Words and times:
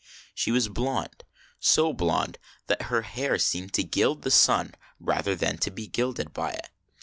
She 0.33 0.49
was 0.49 0.67
blond, 0.67 1.23
so 1.59 1.93
blond 1.93 2.39
that 2.65 2.81
her 2.89 3.03
hair 3.03 3.37
seemed 3.37 3.73
to 3.73 3.83
gild 3.83 4.23
the 4.23 4.31
sun 4.31 4.73
rather 4.99 5.35
than 5.35 5.59
to 5.59 5.69
be 5.69 5.85
gilded 5.85 6.33
by 6.33 6.53
it. 6.53 6.71